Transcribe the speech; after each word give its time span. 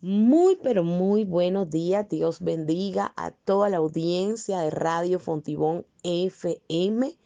Muy, 0.00 0.54
pero 0.62 0.84
muy 0.84 1.24
buenos 1.24 1.70
días. 1.70 2.08
Dios 2.08 2.38
bendiga 2.38 3.12
a 3.16 3.32
toda 3.32 3.68
la 3.68 3.78
audiencia 3.78 4.60
de 4.60 4.70
Radio 4.70 5.18
Fontibón 5.18 5.86
FM. 6.04 7.18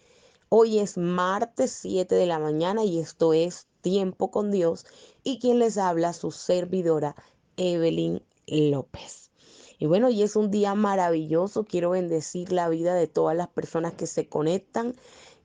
Hoy 0.49 0.79
es 0.79 0.97
martes 0.97 1.71
7 1.73 2.15
de 2.15 2.25
la 2.25 2.39
mañana 2.39 2.83
y 2.83 2.99
esto 2.99 3.35
es 3.35 3.67
Tiempo 3.83 4.31
con 4.31 4.51
Dios. 4.51 4.87
Y 5.23 5.39
quien 5.39 5.59
les 5.59 5.77
habla, 5.77 6.15
su 6.15 6.31
servidora, 6.31 7.15
Evelyn 7.59 8.23
López. 8.47 9.31
Y 9.79 9.85
bueno, 9.85 10.07
hoy 10.07 10.23
es 10.23 10.35
un 10.35 10.51
día 10.51 10.75
maravilloso. 10.75 11.65
Quiero 11.65 11.91
bendecir 11.91 12.53
la 12.53 12.71
vida 12.71 12.95
de 12.95 13.07
todas 13.07 13.37
las 13.37 13.49
personas 13.49 13.93
que 13.93 14.07
se 14.07 14.31
conectan. 14.31 14.95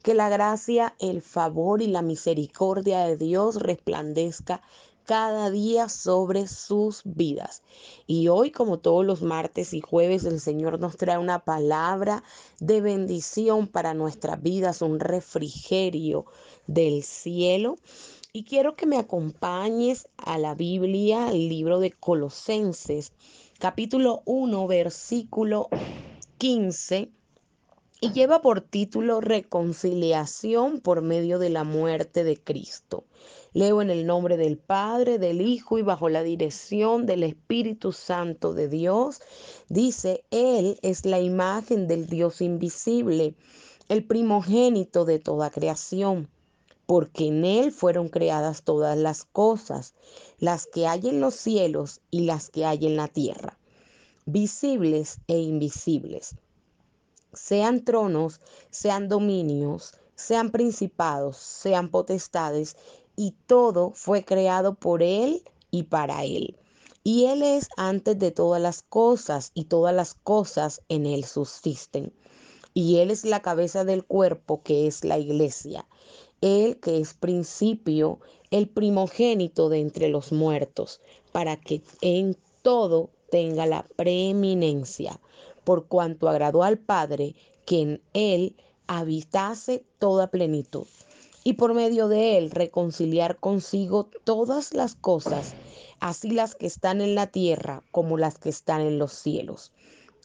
Que 0.01 0.13
la 0.13 0.29
gracia, 0.29 0.95
el 0.99 1.21
favor 1.21 1.81
y 1.81 1.87
la 1.87 2.01
misericordia 2.01 2.99
de 2.99 3.17
Dios 3.17 3.57
resplandezca 3.61 4.61
cada 5.07 5.49
día 5.49 5.87
sobre 5.87 6.47
sus 6.47 7.01
vidas. 7.05 7.63
Y 8.07 8.27
hoy, 8.27 8.51
como 8.51 8.79
todos 8.79 9.05
los 9.05 9.21
martes 9.21 9.73
y 9.73 9.79
jueves, 9.79 10.25
el 10.25 10.41
Señor 10.41 10.81
nos 10.81 10.97
trae 10.97 11.17
una 11.17 11.39
palabra 11.39 12.25
de 12.59 12.81
bendición 12.81 13.67
para 13.67 13.93
nuestras 13.93 14.43
vidas, 14.43 14.81
un 14.81 14.99
refrigerio 14.99 16.25
del 16.67 17.03
cielo. 17.03 17.77
Y 18.33 18.43
quiero 18.43 18.75
que 18.75 18.85
me 18.85 18.97
acompañes 18.97 20.09
a 20.17 20.37
la 20.37 20.55
Biblia, 20.55 21.31
el 21.31 21.47
libro 21.47 21.79
de 21.79 21.91
Colosenses, 21.91 23.13
capítulo 23.59 24.23
1, 24.25 24.67
versículo 24.67 25.69
15 26.37 27.09
y 27.99 28.11
lleva 28.11 28.41
por 28.41 28.61
título 28.61 29.21
Reconciliación 29.21 30.81
por 30.81 31.01
medio 31.01 31.39
de 31.39 31.49
la 31.49 31.63
muerte 31.63 32.23
de 32.23 32.37
Cristo. 32.37 33.05
Leo 33.53 33.81
en 33.81 33.89
el 33.89 34.05
nombre 34.05 34.37
del 34.37 34.57
Padre, 34.57 35.19
del 35.19 35.41
Hijo 35.41 35.77
y 35.77 35.81
bajo 35.81 36.09
la 36.09 36.23
dirección 36.23 37.05
del 37.05 37.23
Espíritu 37.23 37.91
Santo 37.91 38.53
de 38.53 38.67
Dios. 38.67 39.21
Dice, 39.69 40.23
Él 40.31 40.79
es 40.81 41.05
la 41.05 41.19
imagen 41.19 41.87
del 41.87 42.07
Dios 42.07 42.41
invisible, 42.41 43.35
el 43.89 44.05
primogénito 44.05 45.05
de 45.05 45.19
toda 45.19 45.49
creación, 45.49 46.29
porque 46.85 47.27
en 47.27 47.45
Él 47.45 47.71
fueron 47.71 48.09
creadas 48.09 48.63
todas 48.63 48.97
las 48.97 49.23
cosas, 49.23 49.95
las 50.39 50.67
que 50.67 50.87
hay 50.87 51.09
en 51.09 51.21
los 51.21 51.35
cielos 51.35 52.01
y 52.11 52.21
las 52.21 52.49
que 52.49 52.65
hay 52.65 52.85
en 52.85 52.95
la 52.95 53.07
tierra, 53.07 53.57
visibles 54.25 55.19
e 55.27 55.39
invisibles 55.39 56.35
sean 57.37 57.83
tronos, 57.83 58.41
sean 58.69 59.07
dominios, 59.07 59.93
sean 60.15 60.51
principados, 60.51 61.37
sean 61.37 61.89
potestades, 61.89 62.75
y 63.17 63.35
todo 63.47 63.91
fue 63.93 64.23
creado 64.23 64.75
por 64.75 65.03
Él 65.03 65.43
y 65.69 65.83
para 65.83 66.23
Él. 66.23 66.55
Y 67.03 67.25
Él 67.25 67.43
es 67.43 67.67
antes 67.75 68.17
de 68.17 68.31
todas 68.31 68.61
las 68.61 68.83
cosas, 68.83 69.51
y 69.53 69.65
todas 69.65 69.93
las 69.93 70.13
cosas 70.13 70.81
en 70.87 71.05
Él 71.05 71.25
subsisten. 71.25 72.13
Y 72.73 72.99
Él 72.99 73.11
es 73.11 73.25
la 73.25 73.41
cabeza 73.41 73.83
del 73.83 74.05
cuerpo, 74.05 74.61
que 74.63 74.87
es 74.87 75.03
la 75.03 75.17
iglesia. 75.17 75.85
Él 76.39 76.79
que 76.79 76.99
es 76.99 77.13
principio, 77.13 78.19
el 78.51 78.69
primogénito 78.69 79.67
de 79.67 79.79
entre 79.79 80.07
los 80.07 80.31
muertos, 80.31 81.01
para 81.33 81.57
que 81.57 81.81
en 81.99 82.37
todo 82.61 83.09
tenga 83.29 83.65
la 83.65 83.85
preeminencia 83.95 85.19
por 85.67 85.87
cuanto 85.87 86.29
agradó 86.29 86.63
al 86.63 86.77
Padre 86.77 87.35
que 87.65 87.81
en 87.81 88.01
él 88.13 88.55
habitase 88.87 89.83
toda 89.99 90.27
plenitud, 90.27 90.87
y 91.47 91.53
por 91.53 91.73
medio 91.73 92.09
de 92.09 92.37
él 92.37 92.51
reconciliar 92.51 93.37
consigo 93.37 94.09
todas 94.25 94.73
las 94.73 94.95
cosas, 94.95 95.53
así 96.01 96.31
las 96.31 96.55
que 96.55 96.67
están 96.67 96.99
en 96.99 97.15
la 97.15 97.27
tierra 97.27 97.83
como 97.91 98.17
las 98.17 98.37
que 98.37 98.49
están 98.49 98.81
en 98.81 98.99
los 98.99 99.13
cielos, 99.13 99.71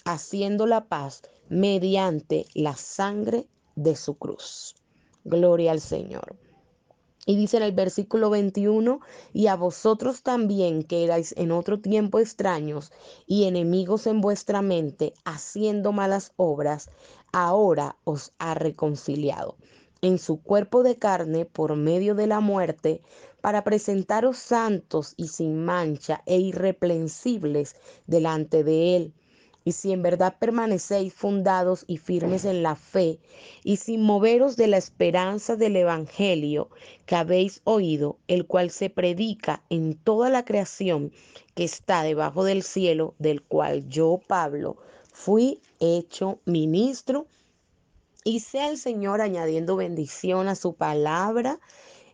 haciendo 0.05 0.67
la 0.67 0.87
paz 0.87 1.23
mediante 1.49 2.47
la 2.55 2.75
sangre 2.75 3.47
de 3.77 3.95
su 3.95 4.17
cruz. 4.17 4.75
Gloria 5.23 5.71
al 5.71 5.81
Señor. 5.81 6.35
Y 7.25 7.37
dice 7.37 7.59
en 7.59 7.63
el 7.63 7.73
versículo 7.73 8.29
21, 8.29 8.99
y 9.33 9.47
a 9.47 9.55
vosotros 9.55 10.25
también 10.25 10.83
que 10.83 11.05
erais 11.05 11.37
en 11.39 11.53
otro 11.53 11.79
tiempo 11.79 12.19
extraños 12.19 12.91
y 13.29 13.45
enemigos 13.45 14.09
en 14.09 14.21
vuestra 14.21 14.61
mente, 14.61 15.15
haciendo 15.25 15.93
malas 15.93 16.33
obras, 16.35 16.91
ahora 17.31 17.95
os 18.03 18.33
ha 18.41 18.55
reconciliado 18.55 19.57
en 20.03 20.19
su 20.19 20.43
cuerpo 20.43 20.83
de 20.83 20.97
carne 20.97 21.47
por 21.47 21.77
medio 21.77 22.15
de 22.15 22.27
la 22.27 22.41
muerte, 22.41 23.01
para 23.41 23.65
presentaros 23.65 24.37
santos 24.37 25.15
y 25.17 25.29
sin 25.29 25.65
mancha 25.65 26.23
e 26.27 26.39
irreprensibles 26.39 27.75
delante 28.07 28.63
de 28.65 28.97
él. 28.97 29.13
Y 29.65 29.73
si 29.73 29.93
en 29.93 30.03
verdad 30.03 30.37
permanecéis 30.41 31.15
fundados 31.15 31.85
y 31.87 31.99
firmes 31.99 32.45
en 32.45 32.65
la 32.65 32.75
fe, 32.75 33.21
y 33.63 33.77
sin 33.77 34.03
moveros 34.03 34.57
de 34.57 34.67
la 34.67 34.77
esperanza 34.77 35.55
del 35.55 35.77
Evangelio 35.77 36.69
que 37.07 37.15
habéis 37.15 37.61
oído, 37.63 38.19
el 38.27 38.47
cual 38.47 38.71
se 38.71 38.91
predica 38.91 39.63
en 39.71 39.95
toda 39.95 40.31
la 40.31 40.45
creación 40.45 41.13
que 41.55 41.63
está 41.63 42.03
debajo 42.03 42.43
del 42.43 42.65
cielo, 42.65 43.15
del 43.21 43.43
cual 43.43 43.87
yo, 43.89 44.21
Pablo, 44.27 44.79
fui 45.13 45.61
hecho 45.79 46.41
ministro, 46.45 47.29
y 48.25 48.41
sea 48.41 48.69
el 48.69 48.79
Señor 48.79 49.21
añadiendo 49.21 49.77
bendición 49.77 50.49
a 50.49 50.55
su 50.55 50.75
palabra. 50.75 51.61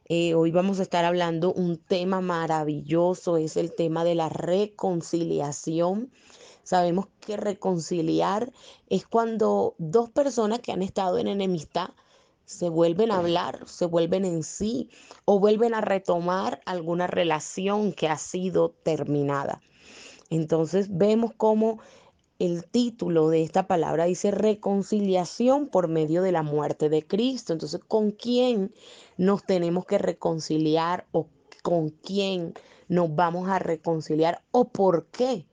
Eh, 0.07 0.35
hoy 0.35 0.51
vamos 0.51 0.81
a 0.81 0.83
estar 0.83 1.05
hablando 1.05 1.53
un 1.53 1.77
tema 1.77 2.21
maravilloso, 2.21 3.37
es 3.37 3.57
el 3.57 3.75
tema 3.75 4.05
de 4.05 4.15
la 4.15 4.29
reconciliación. 4.29 6.11
Sabemos 6.63 7.09
que 7.21 7.37
reconciliar 7.37 8.53
es 8.89 9.07
cuando 9.07 9.75
dos 9.79 10.11
personas 10.11 10.61
que 10.61 10.73
han 10.73 10.83
estado 10.83 11.19
en 11.19 11.29
enemistad 11.29 11.91
se 12.47 12.71
vuelven 12.71 13.11
a 13.11 13.19
hablar, 13.19 13.61
se 13.67 13.85
vuelven 13.85 14.25
en 14.25 14.43
sí 14.43 14.89
o 15.27 15.39
vuelven 15.39 15.75
a 15.75 15.83
retomar 15.83 16.63
alguna 16.65 17.07
relación 17.07 17.93
que 17.93 18.09
ha 18.09 18.17
sido 18.17 18.71
terminada. 18.83 19.61
Entonces 20.31 20.89
vemos 20.91 21.33
cómo 21.37 21.81
el 22.39 22.65
título 22.67 23.31
de 23.31 23.43
esta 23.43 23.67
palabra 23.67 24.05
dice 24.05 24.31
reconciliación 24.31 25.69
por 25.69 25.89
medio 25.89 26.23
de 26.23 26.33
la 26.33 26.43
muerte 26.43 26.89
de 26.89 27.07
Cristo. 27.07 27.53
Entonces, 27.53 27.81
¿con 27.87 28.13
quién 28.13 28.73
nos 29.17 29.45
tenemos 29.45 29.87
que 29.87 29.99
reconciliar 29.99 31.07
o 31.11 31.29
con 31.63 31.91
quién 31.91 32.55
nos 32.89 33.15
vamos 33.15 33.49
a 33.49 33.59
reconciliar 33.59 34.43
o 34.53 34.69
por 34.69 35.07
qué? 35.07 35.47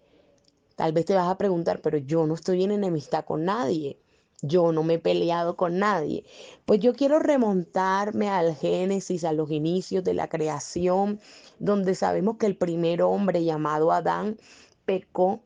Tal 0.76 0.92
vez 0.92 1.06
te 1.06 1.16
vas 1.16 1.30
a 1.30 1.38
preguntar, 1.38 1.82
pero 1.82 1.98
yo 1.98 2.28
no 2.28 2.36
estoy 2.36 2.64
en 2.64 2.72
enemistad 2.72 3.26
con 3.26 3.46
nadie. 3.46 4.00
Yo 4.42 4.72
no 4.72 4.84
me 4.84 4.96
he 4.96 5.00
peleado 5.00 5.56
con 5.56 5.80
nadie. 5.80 6.24
Pues 6.66 6.82
yo 6.82 6.94
quiero 6.94 7.18
remontarme 7.18 8.30
al 8.30 8.56
Génesis, 8.56 9.24
a 9.24 9.32
los 9.34 9.50
inicios 9.50 10.04
de 10.04 10.14
la 10.14 10.28
creación, 10.28 11.20
donde 11.58 11.96
sabemos 11.96 12.38
que 12.38 12.46
el 12.46 12.58
primer 12.58 13.02
hombre 13.02 13.44
llamado 13.44 13.92
Adán 13.92 14.38
pecó. 14.86 15.42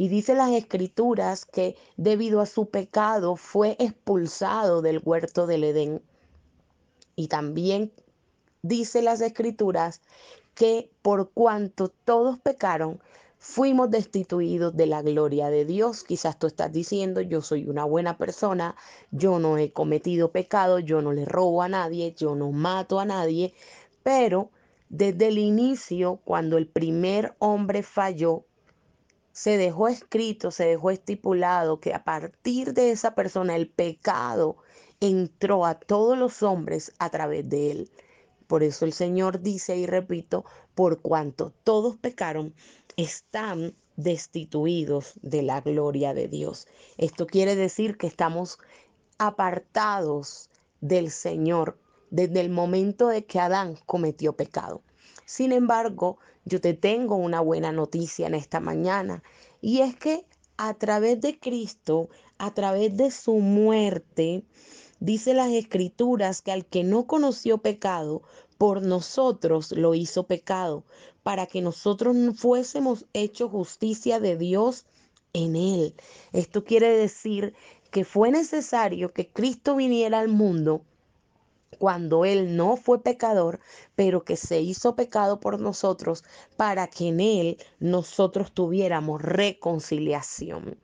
Y 0.00 0.08
dice 0.08 0.34
las 0.34 0.50
escrituras 0.52 1.44
que 1.44 1.76
debido 1.98 2.40
a 2.40 2.46
su 2.46 2.70
pecado 2.70 3.36
fue 3.36 3.76
expulsado 3.78 4.80
del 4.80 5.02
huerto 5.04 5.46
del 5.46 5.62
Edén. 5.62 6.00
Y 7.16 7.28
también 7.28 7.92
dice 8.62 9.02
las 9.02 9.20
escrituras 9.20 10.00
que 10.54 10.90
por 11.02 11.32
cuanto 11.32 11.88
todos 11.90 12.38
pecaron, 12.38 12.98
fuimos 13.38 13.90
destituidos 13.90 14.74
de 14.74 14.86
la 14.86 15.02
gloria 15.02 15.50
de 15.50 15.66
Dios. 15.66 16.02
Quizás 16.02 16.38
tú 16.38 16.46
estás 16.46 16.72
diciendo, 16.72 17.20
yo 17.20 17.42
soy 17.42 17.68
una 17.68 17.84
buena 17.84 18.16
persona, 18.16 18.76
yo 19.10 19.38
no 19.38 19.58
he 19.58 19.70
cometido 19.70 20.32
pecado, 20.32 20.78
yo 20.78 21.02
no 21.02 21.12
le 21.12 21.26
robo 21.26 21.60
a 21.60 21.68
nadie, 21.68 22.14
yo 22.16 22.34
no 22.34 22.52
mato 22.52 23.00
a 23.00 23.04
nadie, 23.04 23.52
pero 24.02 24.48
desde 24.88 25.28
el 25.28 25.36
inicio, 25.36 26.20
cuando 26.24 26.56
el 26.56 26.68
primer 26.68 27.34
hombre 27.38 27.82
falló, 27.82 28.46
se 29.32 29.56
dejó 29.56 29.88
escrito, 29.88 30.50
se 30.50 30.64
dejó 30.66 30.90
estipulado 30.90 31.80
que 31.80 31.94
a 31.94 32.04
partir 32.04 32.74
de 32.74 32.90
esa 32.90 33.14
persona 33.14 33.56
el 33.56 33.68
pecado 33.68 34.56
entró 35.00 35.64
a 35.64 35.74
todos 35.74 36.18
los 36.18 36.42
hombres 36.42 36.92
a 36.98 37.10
través 37.10 37.48
de 37.48 37.70
él. 37.70 37.90
Por 38.46 38.62
eso 38.62 38.84
el 38.84 38.92
Señor 38.92 39.40
dice 39.40 39.76
y 39.76 39.86
repito, 39.86 40.44
por 40.74 41.00
cuanto 41.00 41.52
todos 41.64 41.96
pecaron, 41.96 42.54
están 42.96 43.74
destituidos 43.96 45.14
de 45.22 45.42
la 45.42 45.60
gloria 45.60 46.14
de 46.14 46.28
Dios. 46.28 46.66
Esto 46.98 47.26
quiere 47.26 47.54
decir 47.54 47.96
que 47.96 48.06
estamos 48.06 48.58
apartados 49.18 50.50
del 50.80 51.10
Señor 51.10 51.78
desde 52.10 52.40
el 52.40 52.50
momento 52.50 53.08
de 53.08 53.24
que 53.24 53.38
Adán 53.38 53.78
cometió 53.86 54.34
pecado. 54.34 54.82
Sin 55.24 55.52
embargo, 55.52 56.18
yo 56.50 56.60
te 56.60 56.74
tengo 56.74 57.14
una 57.14 57.40
buena 57.40 57.70
noticia 57.70 58.26
en 58.26 58.34
esta 58.34 58.58
mañana 58.58 59.22
y 59.60 59.80
es 59.80 59.94
que 59.94 60.26
a 60.56 60.74
través 60.74 61.20
de 61.20 61.38
Cristo, 61.38 62.10
a 62.38 62.52
través 62.52 62.96
de 62.96 63.12
su 63.12 63.34
muerte, 63.34 64.42
dice 64.98 65.32
las 65.32 65.52
escrituras 65.52 66.42
que 66.42 66.50
al 66.50 66.66
que 66.66 66.82
no 66.82 67.06
conoció 67.06 67.58
pecado, 67.58 68.22
por 68.58 68.82
nosotros 68.82 69.70
lo 69.70 69.94
hizo 69.94 70.24
pecado, 70.24 70.84
para 71.22 71.46
que 71.46 71.62
nosotros 71.62 72.16
fuésemos 72.36 73.06
hechos 73.12 73.52
justicia 73.52 74.18
de 74.18 74.36
Dios 74.36 74.86
en 75.32 75.54
él. 75.54 75.94
Esto 76.32 76.64
quiere 76.64 76.88
decir 76.88 77.54
que 77.92 78.04
fue 78.04 78.32
necesario 78.32 79.12
que 79.12 79.28
Cristo 79.28 79.76
viniera 79.76 80.18
al 80.18 80.28
mundo 80.28 80.82
cuando 81.80 82.26
Él 82.26 82.58
no 82.58 82.76
fue 82.76 83.02
pecador, 83.02 83.58
pero 83.96 84.22
que 84.22 84.36
se 84.36 84.60
hizo 84.60 84.96
pecado 84.96 85.40
por 85.40 85.58
nosotros 85.58 86.24
para 86.58 86.88
que 86.88 87.08
en 87.08 87.20
Él 87.20 87.56
nosotros 87.78 88.52
tuviéramos 88.52 89.22
reconciliación. 89.22 90.76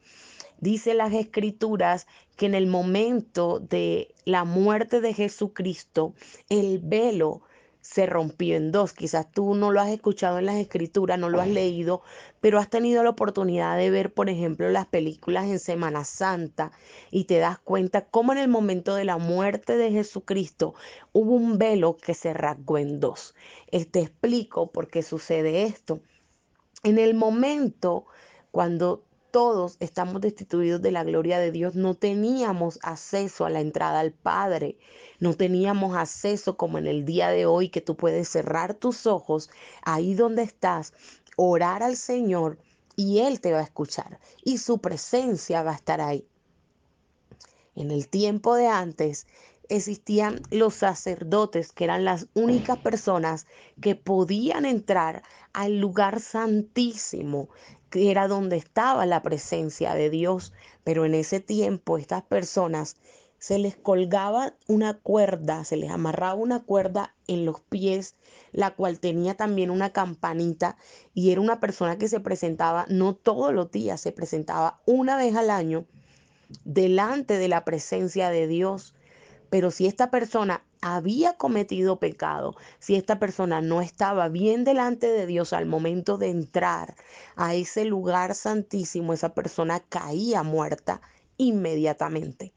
Dice 0.58 0.94
las 0.94 1.12
escrituras 1.12 2.06
que 2.37 2.46
en 2.46 2.54
el 2.54 2.66
momento 2.66 3.60
de 3.60 4.14
la 4.25 4.44
muerte 4.44 5.02
de 5.02 5.12
Jesucristo, 5.12 6.14
el 6.48 6.78
velo 6.78 7.42
se 7.87 8.05
rompió 8.05 8.56
en 8.56 8.73
dos. 8.73 8.93
Quizás 8.93 9.31
tú 9.31 9.55
no 9.55 9.71
lo 9.71 9.81
has 9.81 9.91
escuchado 9.91 10.38
en 10.38 10.47
las 10.47 10.56
escrituras, 10.56 11.19
no 11.19 11.29
lo 11.31 11.41
has 11.41 11.49
leído, 11.49 12.03
pero 12.41 12.59
has 12.59 12.69
tenido 12.69 13.03
la 13.05 13.11
oportunidad 13.11 13.79
de 13.79 13.91
ver, 13.91 14.12
por 14.12 14.29
ejemplo, 14.29 14.69
las 14.69 14.87
películas 14.87 15.47
en 15.47 15.61
Semana 15.61 16.05
Santa 16.05 16.73
y 17.11 17.25
te 17.25 17.38
das 17.38 17.59
cuenta 17.59 18.05
cómo 18.05 18.33
en 18.33 18.38
el 18.38 18.49
momento 18.49 18.94
de 18.97 19.05
la 19.05 19.19
muerte 19.19 19.77
de 19.77 19.93
Jesucristo 19.93 20.75
hubo 21.12 21.35
un 21.35 21.59
velo 21.59 21.97
que 21.97 22.15
se 22.15 22.35
rasgó 22.35 22.79
en 22.79 22.99
dos. 22.99 23.35
Eh, 23.71 23.85
te 23.85 24.00
explico 24.00 24.73
por 24.73 24.88
qué 24.88 25.03
sucede 25.03 25.62
esto. 25.62 26.00
En 26.83 26.99
el 26.99 27.15
momento 27.15 28.06
cuando 28.50 29.06
todos 29.37 29.77
estamos 29.81 30.23
destituidos 30.23 30.81
de 30.81 30.93
la 30.93 31.05
gloria 31.05 31.38
de 31.38 31.53
Dios, 31.53 31.75
no 31.75 31.94
teníamos 31.94 32.79
acceso 32.83 33.44
a 33.44 33.50
la 33.50 33.61
entrada 33.61 34.00
al 34.00 34.12
Padre, 34.12 34.79
no 35.21 35.35
teníamos 35.35 35.94
acceso 35.94 36.56
como 36.56 36.79
en 36.79 36.87
el 36.87 37.05
día 37.05 37.29
de 37.29 37.44
hoy 37.44 37.69
que 37.69 37.83
tú 37.83 37.99
puedes 37.99 38.31
cerrar 38.31 38.73
tus 38.73 39.06
ojos 39.06 39.50
ahí 39.83 40.15
donde 40.15 40.43
estás, 40.43 40.94
orar 41.37 41.83
al 41.83 41.99
Señor 41.99 42.56
y 42.97 43.19
Él 43.19 43.43
te 43.43 43.53
va 43.53 43.59
a 43.59 43.65
escuchar 43.65 44.21
y 44.43 44.56
su 44.56 44.79
presencia 44.79 45.62
va 45.62 45.73
a 45.73 45.77
estar 45.77 46.00
ahí. 46.00 46.27
En 47.75 47.91
el 47.91 48.09
tiempo 48.09 48.55
de 48.55 48.69
antes 48.69 49.27
existían 49.69 50.41
los 50.50 50.77
sacerdotes, 50.77 51.73
que 51.73 51.85
eran 51.85 52.06
las 52.06 52.29
únicas 52.35 52.79
personas 52.79 53.47
que 53.83 53.97
podían 53.97 54.65
entrar 54.65 55.23
al 55.53 55.79
lugar 55.79 56.21
santísimo, 56.21 57.49
que 57.91 58.11
era 58.11 58.29
donde 58.29 58.56
estaba 58.56 59.06
la 59.06 59.23
presencia 59.23 59.94
de 59.94 60.11
Dios. 60.11 60.53
Pero 60.85 61.05
en 61.05 61.15
ese 61.15 61.41
tiempo 61.41 61.99
estas 61.99 62.23
personas 62.23 62.97
se 63.38 63.59
les 63.59 63.77
colgaba 63.77 64.55
una 64.67 64.99
cuerda, 64.99 65.65
se 65.65 65.77
les 65.77 65.91
amarraba 65.91 66.35
una 66.35 66.62
cuerda 66.65 67.15
en 67.27 67.44
los 67.44 67.61
pies, 67.61 68.17
la 68.53 68.75
cual 68.75 68.99
tenía 68.99 69.35
también 69.35 69.71
una 69.71 69.91
campanita 69.91 70.77
y 71.15 71.31
era 71.31 71.41
una 71.41 71.61
persona 71.61 71.99
que 71.99 72.09
se 72.09 72.21
presentaba 72.21 72.87
no 72.88 73.15
todos 73.15 73.53
los 73.53 73.71
días, 73.71 74.00
se 74.00 74.12
presentaba 74.12 74.81
una 74.87 75.17
vez 75.17 75.37
al 75.37 75.50
año 75.50 75.87
delante 76.65 77.38
de 77.38 77.49
la 77.49 77.65
presencia 77.65 78.31
de 78.31 78.47
Dios. 78.47 78.94
Pero 79.50 79.70
si 79.70 79.87
esta 79.87 80.10
persona 80.10 80.64
había 80.81 81.34
cometido 81.34 81.98
pecado, 81.98 82.54
si 82.78 82.96
esta 82.96 83.19
persona 83.19 83.60
no 83.60 83.81
estaba 83.81 84.28
bien 84.28 84.64
delante 84.64 85.08
de 85.08 85.26
Dios 85.26 85.52
al 85.52 85.66
momento 85.66 86.19
de 86.19 86.28
entrar 86.31 86.94
a 87.37 87.54
ese 87.54 87.84
lugar 87.84 88.34
santísimo, 88.34 89.12
esa 89.12 89.34
persona 89.34 89.81
caía 89.81 90.43
muerta 90.43 91.00
inmediatamente. 91.37 92.52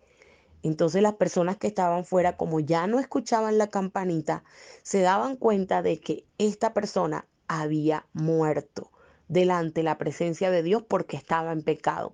Entonces 0.61 1.01
las 1.01 1.13
personas 1.13 1.57
que 1.57 1.67
estaban 1.67 2.05
fuera, 2.05 2.35
como 2.35 2.59
ya 2.59 2.85
no 2.87 2.99
escuchaban 2.99 3.57
la 3.57 3.67
campanita, 3.67 4.43
se 4.83 5.01
daban 5.01 5.37
cuenta 5.37 5.81
de 5.81 5.99
que 5.99 6.25
esta 6.37 6.73
persona 6.73 7.25
había 7.47 8.05
muerto 8.13 8.91
delante 9.27 9.79
de 9.81 9.85
la 9.85 9.97
presencia 9.97 10.51
de 10.51 10.63
Dios 10.63 10.83
porque 10.87 11.15
estaba 11.15 11.53
en 11.53 11.63
pecado. 11.63 12.13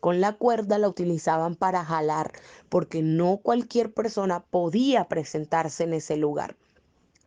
Con 0.00 0.20
la 0.20 0.34
cuerda 0.34 0.78
la 0.78 0.88
utilizaban 0.88 1.56
para 1.56 1.84
jalar 1.84 2.32
porque 2.68 3.02
no 3.02 3.38
cualquier 3.38 3.92
persona 3.92 4.40
podía 4.40 5.08
presentarse 5.08 5.84
en 5.84 5.94
ese 5.94 6.16
lugar. 6.16 6.56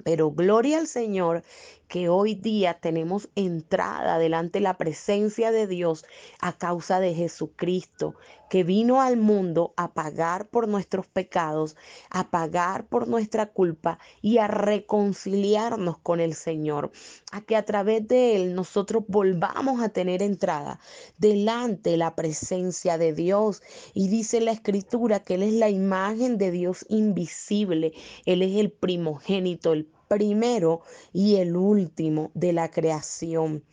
Pero 0.03 0.31
gloria 0.31 0.79
al 0.79 0.87
Señor 0.87 1.43
que 1.89 2.07
hoy 2.07 2.35
día 2.35 2.75
tenemos 2.75 3.29
entrada 3.35 4.19
delante 4.19 4.59
de 4.59 4.63
la 4.63 4.77
presencia 4.77 5.51
de 5.51 5.65
Dios 5.65 6.05
a 6.39 6.53
causa 6.53 6.99
de 6.99 7.15
Jesucristo, 7.15 8.13
que 8.47 8.63
vino 8.63 9.01
al 9.01 9.17
mundo 9.17 9.73
a 9.75 9.93
pagar 9.93 10.49
por 10.49 10.67
nuestros 10.67 11.07
pecados, 11.07 11.75
a 12.11 12.29
pagar 12.29 12.87
por 12.87 13.07
nuestra 13.07 13.47
culpa 13.47 13.97
y 14.21 14.37
a 14.37 14.47
reconciliarnos 14.47 15.97
con 15.97 16.19
el 16.19 16.35
Señor, 16.35 16.91
a 17.31 17.41
que 17.41 17.55
a 17.55 17.65
través 17.65 18.07
de 18.07 18.35
Él 18.35 18.53
nosotros 18.53 19.03
volvamos 19.07 19.81
a 19.81 19.89
tener 19.89 20.21
entrada 20.21 20.79
delante 21.17 21.89
de 21.89 21.97
la 21.97 22.15
presencia 22.15 22.99
de 22.99 23.13
Dios. 23.13 23.63
Y 23.95 24.09
dice 24.09 24.41
la 24.41 24.51
Escritura 24.51 25.21
que 25.21 25.35
Él 25.35 25.43
es 25.43 25.53
la 25.53 25.69
imagen 25.69 26.37
de 26.37 26.51
Dios 26.51 26.85
invisible, 26.87 27.93
Él 28.25 28.43
es 28.43 28.57
el 28.57 28.71
primogénito, 28.71 29.73
el 29.73 29.87
primero 30.09 30.81
y 31.13 31.37
el 31.37 31.55
último 31.55 32.31
de 32.33 32.51
la 32.51 32.69
creación 32.69 33.63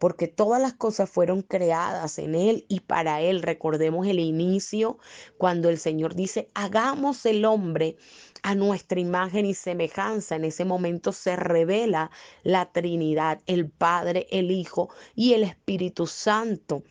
porque 0.00 0.28
todas 0.28 0.62
las 0.62 0.72
cosas 0.72 1.10
fueron 1.10 1.42
creadas 1.42 2.18
en 2.18 2.34
Él 2.34 2.64
y 2.68 2.80
para 2.80 3.20
Él. 3.20 3.42
Recordemos 3.42 4.06
el 4.06 4.18
inicio 4.18 4.96
cuando 5.36 5.68
el 5.68 5.76
Señor 5.78 6.14
dice, 6.14 6.48
hagamos 6.54 7.26
el 7.26 7.44
hombre 7.44 7.96
a 8.42 8.54
nuestra 8.54 8.98
imagen 8.98 9.44
y 9.44 9.52
semejanza. 9.52 10.36
En 10.36 10.46
ese 10.46 10.64
momento 10.64 11.12
se 11.12 11.36
revela 11.36 12.10
la 12.42 12.72
Trinidad, 12.72 13.42
el 13.46 13.68
Padre, 13.68 14.26
el 14.30 14.50
Hijo 14.50 14.88
y 15.14 15.34
el 15.34 15.42
Espíritu 15.42 16.06
Santo. 16.06 16.82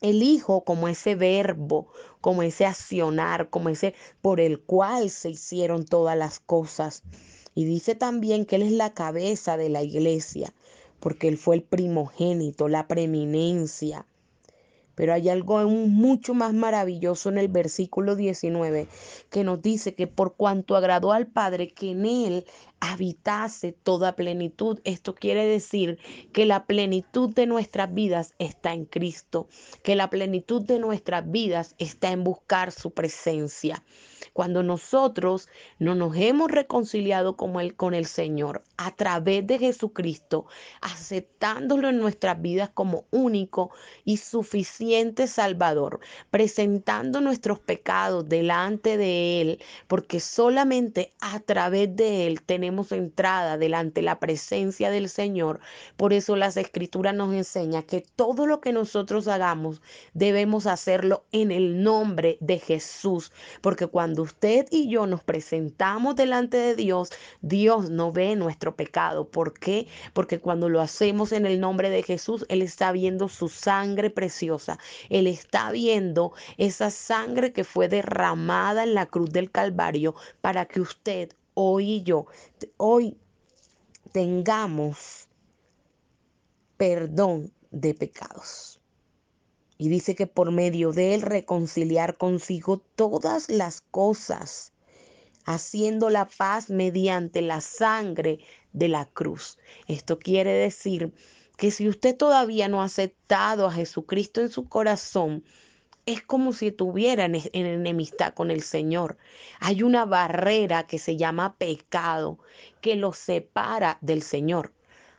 El 0.00 0.20
Hijo 0.24 0.64
como 0.64 0.88
ese 0.88 1.14
verbo, 1.14 1.92
como 2.20 2.42
ese 2.42 2.66
accionar, 2.66 3.50
como 3.50 3.68
ese 3.68 3.94
por 4.20 4.40
el 4.40 4.58
cual 4.58 5.10
se 5.10 5.30
hicieron 5.30 5.84
todas 5.84 6.18
las 6.18 6.40
cosas. 6.40 7.04
Y 7.54 7.64
dice 7.64 7.94
también 7.94 8.46
que 8.46 8.56
Él 8.56 8.62
es 8.62 8.72
la 8.72 8.94
cabeza 8.94 9.56
de 9.56 9.68
la 9.68 9.82
iglesia, 9.82 10.52
porque 11.00 11.28
Él 11.28 11.36
fue 11.36 11.56
el 11.56 11.62
primogénito, 11.62 12.68
la 12.68 12.88
preeminencia. 12.88 14.06
Pero 14.94 15.14
hay 15.14 15.28
algo 15.28 15.58
mucho 15.66 16.34
más 16.34 16.52
maravilloso 16.52 17.28
en 17.28 17.38
el 17.38 17.48
versículo 17.48 18.14
19 18.14 18.88
que 19.30 19.44
nos 19.44 19.62
dice 19.62 19.94
que 19.94 20.06
por 20.06 20.34
cuanto 20.34 20.76
agradó 20.76 21.12
al 21.12 21.26
Padre 21.26 21.72
que 21.72 21.92
en 21.92 22.04
Él 22.04 22.44
habitase 22.82 23.70
toda 23.70 24.16
plenitud. 24.16 24.80
Esto 24.82 25.14
quiere 25.14 25.46
decir 25.46 25.98
que 26.32 26.46
la 26.46 26.66
plenitud 26.66 27.30
de 27.32 27.46
nuestras 27.46 27.94
vidas 27.94 28.34
está 28.40 28.74
en 28.74 28.86
Cristo, 28.86 29.48
que 29.84 29.94
la 29.94 30.10
plenitud 30.10 30.62
de 30.62 30.80
nuestras 30.80 31.30
vidas 31.30 31.76
está 31.78 32.10
en 32.10 32.24
buscar 32.24 32.72
su 32.72 32.90
presencia. 32.90 33.84
Cuando 34.32 34.62
nosotros 34.62 35.48
no 35.78 35.94
nos 35.94 36.16
hemos 36.16 36.50
reconciliado 36.50 37.36
con 37.36 37.60
el, 37.60 37.76
con 37.76 37.92
el 37.92 38.06
Señor 38.06 38.64
a 38.78 38.96
través 38.96 39.46
de 39.46 39.58
Jesucristo, 39.58 40.46
aceptándolo 40.80 41.90
en 41.90 41.98
nuestras 41.98 42.40
vidas 42.40 42.70
como 42.72 43.04
único 43.10 43.70
y 44.04 44.16
suficiente 44.16 45.26
Salvador, 45.26 46.00
presentando 46.30 47.20
nuestros 47.20 47.60
pecados 47.60 48.26
delante 48.28 48.96
de 48.96 49.40
Él, 49.40 49.62
porque 49.86 50.18
solamente 50.18 51.12
a 51.20 51.38
través 51.40 51.94
de 51.94 52.26
Él 52.26 52.42
tenemos 52.42 52.71
entrada 52.90 53.58
delante 53.58 54.00
de 54.00 54.06
la 54.06 54.18
presencia 54.18 54.90
del 54.90 55.08
Señor. 55.08 55.60
Por 55.96 56.12
eso 56.12 56.36
las 56.36 56.56
escrituras 56.56 57.14
nos 57.14 57.34
enseña 57.34 57.82
que 57.82 58.00
todo 58.00 58.46
lo 58.46 58.60
que 58.60 58.72
nosotros 58.72 59.28
hagamos 59.28 59.82
debemos 60.14 60.66
hacerlo 60.66 61.24
en 61.32 61.50
el 61.50 61.82
nombre 61.82 62.38
de 62.40 62.58
Jesús. 62.58 63.32
Porque 63.60 63.86
cuando 63.86 64.22
usted 64.22 64.66
y 64.70 64.88
yo 64.88 65.06
nos 65.06 65.22
presentamos 65.22 66.16
delante 66.16 66.56
de 66.56 66.74
Dios, 66.74 67.10
Dios 67.40 67.90
no 67.90 68.12
ve 68.12 68.34
nuestro 68.36 68.74
pecado. 68.74 69.28
¿Por 69.28 69.52
qué? 69.52 69.86
Porque 70.12 70.40
cuando 70.40 70.68
lo 70.68 70.80
hacemos 70.80 71.32
en 71.32 71.46
el 71.46 71.60
nombre 71.60 71.90
de 71.90 72.02
Jesús, 72.02 72.44
Él 72.48 72.62
está 72.62 72.92
viendo 72.92 73.28
su 73.28 73.48
sangre 73.48 74.10
preciosa. 74.10 74.78
Él 75.10 75.26
está 75.26 75.70
viendo 75.70 76.32
esa 76.56 76.90
sangre 76.90 77.52
que 77.52 77.64
fue 77.64 77.88
derramada 77.88 78.82
en 78.82 78.94
la 78.94 79.06
cruz 79.06 79.30
del 79.30 79.50
Calvario 79.50 80.14
para 80.40 80.66
que 80.66 80.80
usted 80.80 81.32
hoy 81.54 81.92
y 81.92 82.02
yo, 82.02 82.26
hoy 82.76 83.16
tengamos 84.12 85.28
perdón 86.76 87.52
de 87.70 87.94
pecados. 87.94 88.80
Y 89.78 89.88
dice 89.88 90.14
que 90.14 90.26
por 90.26 90.52
medio 90.52 90.92
de 90.92 91.14
él 91.14 91.22
reconciliar 91.22 92.16
consigo 92.16 92.78
todas 92.78 93.48
las 93.48 93.80
cosas, 93.80 94.72
haciendo 95.44 96.08
la 96.08 96.28
paz 96.28 96.70
mediante 96.70 97.42
la 97.42 97.60
sangre 97.60 98.38
de 98.72 98.88
la 98.88 99.06
cruz. 99.06 99.58
Esto 99.88 100.18
quiere 100.18 100.52
decir 100.52 101.12
que 101.56 101.70
si 101.70 101.88
usted 101.88 102.16
todavía 102.16 102.68
no 102.68 102.82
ha 102.82 102.86
aceptado 102.86 103.66
a 103.66 103.72
Jesucristo 103.72 104.40
en 104.40 104.50
su 104.50 104.68
corazón, 104.68 105.44
es 106.06 106.22
como 106.22 106.52
si 106.52 106.68
estuviera 106.68 107.24
en, 107.26 107.40
enemistad 107.52 108.34
con 108.34 108.50
el 108.50 108.62
Señor. 108.62 109.16
Hay 109.60 109.82
una 109.82 110.04
barrera 110.04 110.86
que 110.86 110.98
se 110.98 111.16
llama 111.16 111.56
pecado 111.56 112.38
que 112.80 112.96
lo 112.96 113.12
separa 113.12 113.98
del 114.00 114.22
Señor. 114.22 114.72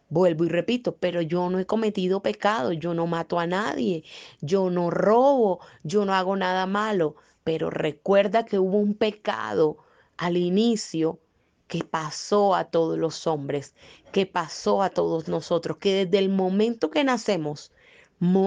Vuelvo 0.09 0.43
y 0.45 0.49
repito, 0.49 0.95
pero 0.97 1.21
yo 1.21 1.49
no 1.49 1.59
he 1.59 1.65
cometido 1.65 2.21
pecado, 2.21 2.73
yo 2.73 2.93
no 2.93 3.07
mato 3.07 3.39
a 3.39 3.47
nadie, 3.47 4.03
yo 4.41 4.69
no 4.69 4.89
robo, 4.89 5.59
yo 5.83 6.05
no 6.05 6.13
hago 6.13 6.35
nada 6.35 6.65
malo. 6.65 7.15
Pero 7.43 7.69
recuerda 7.69 8.45
que 8.45 8.59
hubo 8.59 8.77
un 8.77 8.93
pecado 8.93 9.77
al 10.17 10.37
inicio 10.37 11.19
que 11.67 11.83
pasó 11.83 12.55
a 12.55 12.65
todos 12.65 12.97
los 12.97 13.25
hombres, 13.25 13.73
que 14.11 14.25
pasó 14.25 14.83
a 14.83 14.89
todos 14.89 15.27
nosotros, 15.27 15.77
que 15.77 16.05
desde 16.05 16.19
el 16.19 16.29
momento 16.29 16.91
que 16.91 17.03
nacemos, 17.03 17.71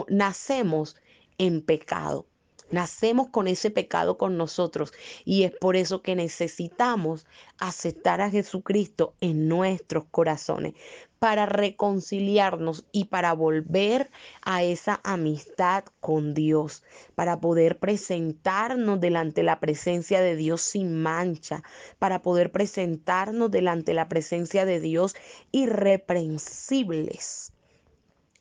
nacemos 0.09 0.97
en 1.39 1.63
pecado. 1.63 2.27
Nacemos 2.71 3.29
con 3.29 3.47
ese 3.47 3.71
pecado 3.71 4.19
con 4.19 4.37
nosotros 4.37 4.93
y 5.25 5.45
es 5.45 5.53
por 5.53 5.77
eso 5.77 6.03
que 6.03 6.17
necesitamos 6.17 7.25
aceptar 7.59 8.21
a 8.21 8.29
Jesucristo 8.29 9.15
en 9.21 9.47
nuestros 9.47 10.05
corazones 10.11 10.75
para 11.21 11.47
reconciliarnos 11.47 12.85
y 12.91 13.05
para 13.05 13.35
volver 13.35 14.11
a 14.43 14.65
esa 14.65 15.01
amistad 15.05 15.85
con 16.01 16.35
Dios, 16.35 16.83
para 17.15 17.41
poder 17.41 17.79
presentarnos 17.79 19.01
delante 19.01 19.43
de 19.43 19.47
la 19.47 19.61
presencia 19.61 20.21
de 20.21 20.35
Dios 20.35 20.61
sin 20.61 21.01
mancha, 21.01 21.63
para 21.99 22.21
poder 22.21 22.51
presentarnos 22.51 23.51
delante 23.51 23.93
de 23.93 23.97
la 23.97 24.09
presencia 24.09 24.67
de 24.67 24.81
Dios 24.81 25.15
irreprensibles, 25.53 27.53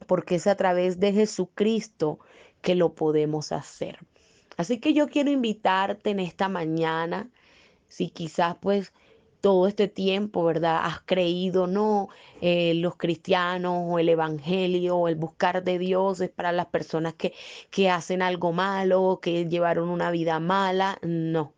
porque 0.07 0.35
es 0.35 0.47
a 0.47 0.55
través 0.55 0.99
de 0.99 1.13
Jesucristo 1.13 2.19
que 2.65 2.73
lo 2.73 2.95
podemos 2.95 3.51
hacer. 3.51 3.99
Así 4.57 4.79
que 4.79 4.93
yo 4.93 5.07
quiero 5.07 5.29
invitarte 5.29 6.09
en 6.09 6.19
esta 6.19 6.49
mañana, 6.49 7.29
si 7.87 8.09
quizás 8.09 8.55
pues 8.59 8.91
todo 9.39 9.67
este 9.67 9.87
tiempo, 9.87 10.43
¿verdad? 10.43 10.79
Has 10.81 10.99
creído, 11.01 11.67
no, 11.67 12.09
eh, 12.41 12.73
los 12.73 12.97
cristianos 12.97 13.83
o 13.85 13.99
el 13.99 14.09
evangelio 14.09 14.97
o 14.97 15.07
el 15.07 15.13
buscar 15.13 15.63
de 15.63 15.77
Dios 15.77 16.19
es 16.21 16.31
para 16.31 16.51
las 16.51 16.65
personas 16.65 17.13
que, 17.13 17.35
que 17.69 17.91
hacen 17.91 18.23
algo 18.23 18.51
malo, 18.51 19.19
que 19.21 19.45
llevaron 19.47 19.89
una 19.89 20.09
vida 20.09 20.39
mala. 20.39 20.97
No. 21.03 21.53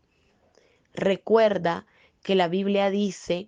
Recuerda 0.93 1.85
que 2.21 2.35
la 2.35 2.49
Biblia 2.49 2.89
dice 2.89 3.47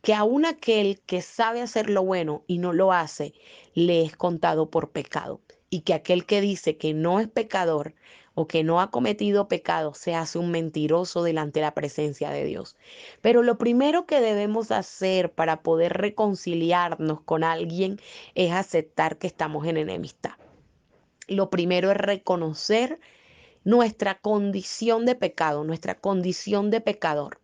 que 0.00 0.14
aún 0.14 0.46
aquel 0.46 1.02
que 1.02 1.20
sabe 1.20 1.60
hacer 1.60 1.90
lo 1.90 2.02
bueno 2.02 2.44
y 2.46 2.56
no 2.56 2.72
lo 2.72 2.94
hace, 2.94 3.34
le 3.74 4.02
es 4.04 4.16
contado 4.16 4.70
por 4.70 4.90
pecado. 4.90 5.42
Y 5.74 5.80
que 5.80 5.92
aquel 5.92 6.24
que 6.24 6.40
dice 6.40 6.76
que 6.76 6.94
no 6.94 7.18
es 7.18 7.26
pecador, 7.26 7.94
o 8.34 8.46
que 8.46 8.62
no 8.62 8.80
ha 8.80 8.92
cometido 8.92 9.48
pecado 9.48 9.92
se 9.92 10.14
hace 10.14 10.38
un 10.38 10.52
mentiroso 10.52 11.24
delante 11.24 11.58
de 11.58 11.66
la 11.66 11.74
presencia 11.74 12.30
de 12.30 12.44
Dios. 12.44 12.76
Pero 13.20 13.42
lo 13.42 13.58
primero 13.58 14.06
que 14.06 14.20
debemos 14.20 14.70
hacer 14.70 15.32
para 15.32 15.64
poder 15.64 15.94
reconciliarnos 15.94 17.22
con 17.22 17.42
alguien 17.42 17.98
es 18.36 18.52
aceptar 18.52 19.18
que 19.18 19.26
estamos 19.26 19.66
en 19.66 19.76
enemistad. 19.76 20.34
Lo 21.26 21.50
primero 21.50 21.90
es 21.90 21.96
reconocer 21.96 23.00
nuestra 23.64 24.20
condición 24.20 25.06
de 25.06 25.16
pecado, 25.16 25.64
nuestra 25.64 25.96
condición 25.96 26.70
de 26.70 26.80
pecador. 26.80 27.40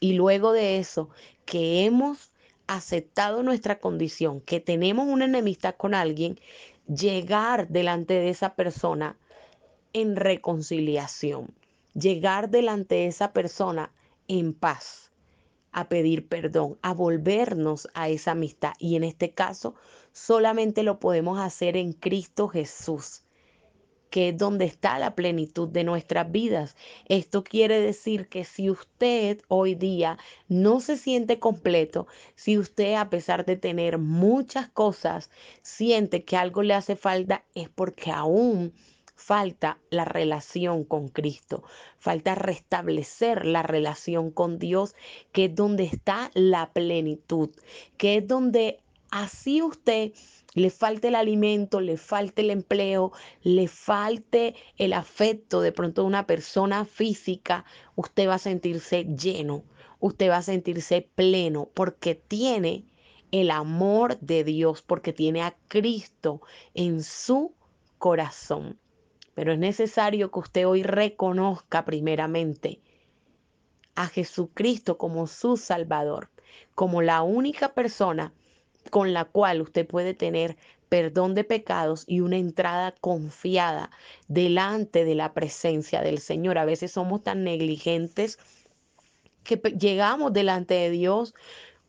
Y 0.00 0.14
luego 0.14 0.50
de 0.50 0.78
eso, 0.78 1.08
que 1.44 1.84
hemos 1.84 2.32
aceptado 2.70 3.42
nuestra 3.42 3.80
condición, 3.80 4.40
que 4.40 4.60
tenemos 4.60 5.08
una 5.08 5.24
enemistad 5.24 5.74
con 5.76 5.92
alguien, 5.92 6.38
llegar 6.94 7.68
delante 7.68 8.14
de 8.14 8.30
esa 8.30 8.54
persona 8.54 9.16
en 9.92 10.16
reconciliación, 10.16 11.54
llegar 11.94 12.50
delante 12.50 12.96
de 12.96 13.06
esa 13.06 13.32
persona 13.32 13.92
en 14.26 14.52
paz, 14.52 15.12
a 15.72 15.88
pedir 15.88 16.26
perdón, 16.26 16.78
a 16.82 16.92
volvernos 16.92 17.88
a 17.94 18.08
esa 18.08 18.32
amistad. 18.32 18.72
Y 18.78 18.96
en 18.96 19.04
este 19.04 19.30
caso, 19.30 19.76
solamente 20.12 20.82
lo 20.82 20.98
podemos 20.98 21.38
hacer 21.38 21.76
en 21.76 21.92
Cristo 21.92 22.48
Jesús 22.48 23.22
que 24.10 24.30
es 24.30 24.36
donde 24.36 24.64
está 24.64 24.98
la 24.98 25.14
plenitud 25.14 25.68
de 25.68 25.84
nuestras 25.84 26.30
vidas. 26.30 26.76
Esto 27.06 27.42
quiere 27.44 27.80
decir 27.80 28.28
que 28.28 28.44
si 28.44 28.68
usted 28.68 29.40
hoy 29.48 29.74
día 29.74 30.18
no 30.48 30.80
se 30.80 30.96
siente 30.96 31.38
completo, 31.38 32.06
si 32.34 32.58
usted 32.58 32.94
a 32.94 33.08
pesar 33.08 33.44
de 33.46 33.56
tener 33.56 33.98
muchas 33.98 34.68
cosas 34.68 35.30
siente 35.62 36.24
que 36.24 36.36
algo 36.36 36.62
le 36.62 36.74
hace 36.74 36.96
falta, 36.96 37.44
es 37.54 37.68
porque 37.68 38.10
aún 38.10 38.74
falta 39.14 39.78
la 39.90 40.04
relación 40.04 40.82
con 40.84 41.08
Cristo, 41.08 41.62
falta 41.98 42.34
restablecer 42.34 43.44
la 43.44 43.62
relación 43.62 44.30
con 44.30 44.58
Dios, 44.58 44.94
que 45.30 45.44
es 45.44 45.54
donde 45.54 45.84
está 45.84 46.30
la 46.34 46.72
plenitud, 46.72 47.50
que 47.98 48.16
es 48.16 48.26
donde 48.26 48.80
así 49.10 49.60
usted 49.62 50.12
le 50.54 50.70
falte 50.70 51.08
el 51.08 51.14
alimento, 51.14 51.80
le 51.80 51.96
falte 51.96 52.42
el 52.42 52.50
empleo, 52.50 53.12
le 53.42 53.68
falte 53.68 54.54
el 54.76 54.92
afecto 54.92 55.60
de 55.60 55.72
pronto 55.72 56.02
de 56.02 56.08
una 56.08 56.26
persona 56.26 56.84
física, 56.84 57.64
usted 57.94 58.28
va 58.28 58.34
a 58.34 58.38
sentirse 58.38 59.04
lleno, 59.04 59.64
usted 60.00 60.30
va 60.30 60.38
a 60.38 60.42
sentirse 60.42 61.08
pleno 61.14 61.68
porque 61.72 62.14
tiene 62.14 62.84
el 63.30 63.50
amor 63.50 64.18
de 64.18 64.42
Dios, 64.42 64.82
porque 64.82 65.12
tiene 65.12 65.42
a 65.42 65.56
Cristo 65.68 66.40
en 66.74 67.02
su 67.04 67.54
corazón. 67.98 68.78
Pero 69.34 69.52
es 69.52 69.58
necesario 69.58 70.32
que 70.32 70.40
usted 70.40 70.66
hoy 70.66 70.82
reconozca 70.82 71.84
primeramente 71.84 72.80
a 73.94 74.08
Jesucristo 74.08 74.98
como 74.98 75.28
su 75.28 75.56
Salvador, 75.56 76.28
como 76.74 77.02
la 77.02 77.22
única 77.22 77.72
persona 77.72 78.32
con 78.90 79.12
la 79.12 79.24
cual 79.24 79.60
usted 79.60 79.86
puede 79.86 80.14
tener 80.14 80.56
perdón 80.88 81.34
de 81.34 81.44
pecados 81.44 82.04
y 82.06 82.20
una 82.20 82.36
entrada 82.36 82.92
confiada 83.00 83.90
delante 84.28 85.04
de 85.04 85.14
la 85.14 85.32
presencia 85.32 86.02
del 86.02 86.18
Señor. 86.18 86.58
A 86.58 86.64
veces 86.64 86.92
somos 86.92 87.22
tan 87.22 87.44
negligentes 87.44 88.38
que 89.44 89.56
llegamos 89.78 90.32
delante 90.32 90.74
de 90.74 90.90
Dios 90.90 91.34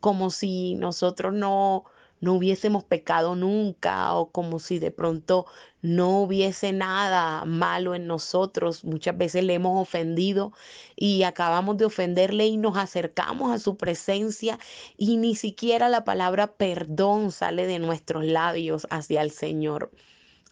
como 0.00 0.30
si 0.30 0.74
nosotros 0.76 1.32
no 1.32 1.84
no 2.22 2.34
hubiésemos 2.34 2.84
pecado 2.84 3.34
nunca 3.34 4.14
o 4.14 4.30
como 4.30 4.60
si 4.60 4.78
de 4.78 4.92
pronto 4.92 5.44
no 5.82 6.20
hubiese 6.20 6.72
nada 6.72 7.44
malo 7.44 7.96
en 7.96 8.06
nosotros. 8.06 8.84
Muchas 8.84 9.18
veces 9.18 9.42
le 9.42 9.54
hemos 9.54 9.82
ofendido 9.82 10.52
y 10.94 11.24
acabamos 11.24 11.78
de 11.78 11.86
ofenderle 11.86 12.46
y 12.46 12.56
nos 12.58 12.76
acercamos 12.76 13.52
a 13.52 13.58
su 13.58 13.76
presencia 13.76 14.60
y 14.96 15.16
ni 15.16 15.34
siquiera 15.34 15.88
la 15.88 16.04
palabra 16.04 16.52
perdón 16.52 17.32
sale 17.32 17.66
de 17.66 17.80
nuestros 17.80 18.24
labios 18.24 18.86
hacia 18.88 19.20
el 19.20 19.32
Señor. 19.32 19.90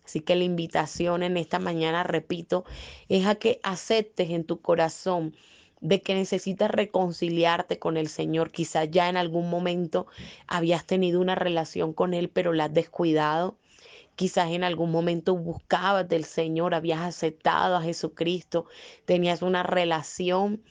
Así 0.04 0.22
que 0.22 0.34
la 0.34 0.42
invitación 0.42 1.22
en 1.22 1.36
esta 1.36 1.60
mañana, 1.60 2.02
repito, 2.02 2.64
es 3.08 3.26
a 3.26 3.36
que 3.36 3.60
aceptes 3.62 4.30
en 4.30 4.42
tu 4.42 4.60
corazón 4.60 5.36
de 5.80 6.02
que 6.02 6.14
necesitas 6.14 6.70
reconciliarte 6.70 7.78
con 7.78 7.96
el 7.96 8.08
Señor. 8.08 8.50
Quizás 8.50 8.90
ya 8.90 9.08
en 9.08 9.16
algún 9.16 9.50
momento 9.50 10.06
habías 10.46 10.86
tenido 10.86 11.20
una 11.20 11.34
relación 11.34 11.92
con 11.92 12.14
Él, 12.14 12.28
pero 12.28 12.52
la 12.52 12.64
has 12.64 12.74
descuidado. 12.74 13.56
Quizás 14.16 14.50
en 14.50 14.64
algún 14.64 14.90
momento 14.90 15.36
buscabas 15.36 16.08
del 16.08 16.24
Señor, 16.24 16.74
habías 16.74 17.00
aceptado 17.00 17.76
a 17.76 17.82
Jesucristo, 17.82 18.66
tenías 19.06 19.40
una 19.40 19.62
relación, 19.62 20.62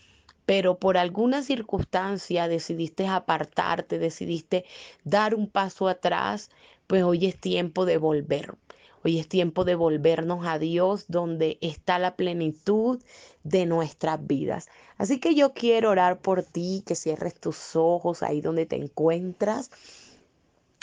pero 0.46 0.78
por 0.78 0.98
alguna 0.98 1.42
circunstancia 1.42 2.48
decidiste 2.48 3.08
apartarte, 3.08 3.98
decidiste 3.98 4.66
dar 5.04 5.34
un 5.36 5.50
paso 5.50 5.88
atrás, 5.88 6.52
pues 6.88 7.04
hoy 7.04 7.26
es 7.26 7.40
tiempo 7.40 7.86
de 7.86 7.98
volver. 7.98 8.56
Hoy 9.04 9.20
es 9.20 9.28
tiempo 9.30 9.64
de 9.64 9.76
volvernos 9.76 10.46
a 10.46 10.60
Dios 10.60 11.06
donde 11.08 11.58
está 11.62 12.00
la 12.00 12.16
plenitud 12.16 13.02
de 13.44 13.66
nuestras 13.66 14.26
vidas. 14.28 14.68
Así 14.98 15.20
que 15.20 15.36
yo 15.36 15.54
quiero 15.54 15.92
orar 15.92 16.20
por 16.20 16.44
ti, 16.44 16.84
que 16.86 16.96
cierres 16.96 17.36
tus 17.36 17.76
ojos 17.76 18.24
ahí 18.24 18.42
donde 18.42 18.66
te 18.66 18.76
encuentras 18.76 19.72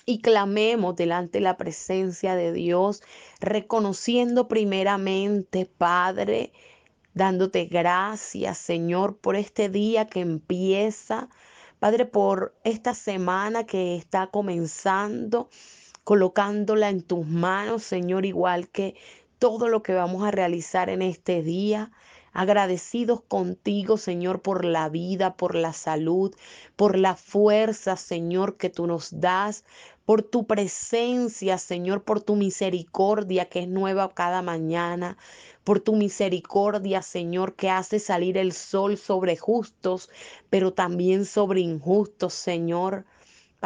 y 0.06 0.20
clamemos 0.20 0.96
delante 0.96 1.38
de 1.38 1.42
la 1.42 1.56
presencia 1.56 2.36
de 2.36 2.52
Dios, 2.52 3.02
reconociendo 3.40 4.46
primeramente, 4.48 5.66
Padre, 5.66 6.52
dándote 7.12 7.66
gracias, 7.66 8.56
Señor, 8.56 9.18
por 9.18 9.36
este 9.36 9.68
día 9.68 10.06
que 10.06 10.20
empieza. 10.20 11.28
Padre, 11.80 12.06
por 12.06 12.54
esta 12.64 12.94
semana 12.94 13.64
que 13.64 13.96
está 13.96 14.28
comenzando 14.28 15.50
colocándola 16.06 16.88
en 16.88 17.02
tus 17.02 17.26
manos, 17.26 17.82
Señor, 17.82 18.26
igual 18.26 18.68
que 18.68 18.94
todo 19.40 19.66
lo 19.68 19.82
que 19.82 19.92
vamos 19.92 20.22
a 20.22 20.30
realizar 20.30 20.88
en 20.88 21.02
este 21.02 21.42
día. 21.42 21.90
Agradecidos 22.32 23.22
contigo, 23.22 23.96
Señor, 23.96 24.40
por 24.40 24.64
la 24.64 24.88
vida, 24.88 25.36
por 25.36 25.56
la 25.56 25.72
salud, 25.72 26.32
por 26.76 26.96
la 26.96 27.16
fuerza, 27.16 27.96
Señor, 27.96 28.56
que 28.56 28.70
tú 28.70 28.86
nos 28.86 29.18
das 29.18 29.64
por 30.04 30.22
tu 30.22 30.46
presencia, 30.46 31.58
Señor, 31.58 32.04
por 32.04 32.22
tu 32.22 32.36
misericordia 32.36 33.48
que 33.48 33.62
es 33.62 33.68
nueva 33.68 34.14
cada 34.14 34.42
mañana, 34.42 35.18
por 35.64 35.80
tu 35.80 35.96
misericordia, 35.96 37.02
Señor, 37.02 37.56
que 37.56 37.68
hace 37.68 37.98
salir 37.98 38.38
el 38.38 38.52
sol 38.52 38.96
sobre 38.96 39.36
justos, 39.36 40.08
pero 40.50 40.72
también 40.72 41.24
sobre 41.24 41.62
injustos, 41.62 42.32
Señor. 42.34 43.06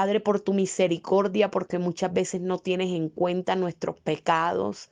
Padre, 0.00 0.19
por 0.21 0.40
tu 0.40 0.54
misericordia, 0.54 1.50
porque 1.50 1.78
muchas 1.78 2.11
veces 2.11 2.40
no 2.40 2.59
tienes 2.59 2.88
en 2.88 3.11
cuenta 3.11 3.54
nuestros 3.54 4.00
pecados. 4.00 4.88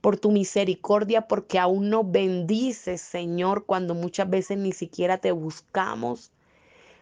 Por 0.00 0.20
tu 0.20 0.30
misericordia, 0.30 1.26
porque 1.26 1.58
aún 1.58 1.90
nos 1.90 2.08
bendices, 2.08 3.00
Señor, 3.00 3.66
cuando 3.66 3.96
muchas 3.96 4.30
veces 4.30 4.58
ni 4.58 4.70
siquiera 4.70 5.18
te 5.18 5.32
buscamos. 5.32 6.30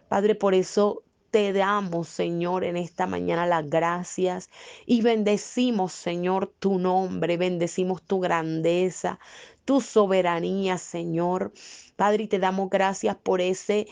Padre, 0.08 0.34
por 0.36 0.54
eso 0.54 1.02
te 1.30 1.52
damos, 1.52 2.08
Señor, 2.08 2.64
en 2.64 2.78
esta 2.78 3.06
mañana 3.06 3.44
las 3.44 3.68
gracias 3.68 4.48
y 4.86 5.02
bendecimos, 5.02 5.92
Señor, 5.92 6.50
tu 6.60 6.78
nombre, 6.78 7.36
bendecimos 7.36 8.00
tu 8.02 8.20
grandeza, 8.20 9.18
tu 9.66 9.82
soberanía, 9.82 10.78
Señor. 10.78 11.52
Padre, 11.96 12.22
y 12.22 12.28
te 12.28 12.38
damos 12.38 12.70
gracias 12.70 13.16
por 13.16 13.42
ese 13.42 13.86